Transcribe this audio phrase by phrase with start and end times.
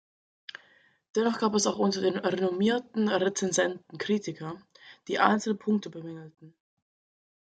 [1.15, 4.59] Dennoch gab es auch unter den renommierten Rezensenten Kritiker,
[5.07, 6.55] die einzelne Punkte bemängelten.